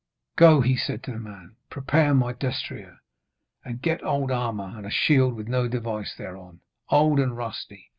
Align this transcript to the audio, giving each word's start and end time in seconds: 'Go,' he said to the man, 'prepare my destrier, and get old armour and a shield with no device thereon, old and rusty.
'Go,' 0.35 0.61
he 0.61 0.75
said 0.75 1.03
to 1.03 1.11
the 1.11 1.19
man, 1.19 1.57
'prepare 1.69 2.15
my 2.15 2.33
destrier, 2.33 3.01
and 3.63 3.83
get 3.83 4.03
old 4.03 4.31
armour 4.31 4.73
and 4.75 4.87
a 4.87 4.89
shield 4.89 5.35
with 5.35 5.47
no 5.47 5.67
device 5.67 6.15
thereon, 6.17 6.61
old 6.89 7.19
and 7.19 7.37
rusty. 7.37 7.89